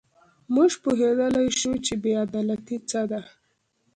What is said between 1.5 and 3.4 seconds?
شو چې بې عدالتي څه ده.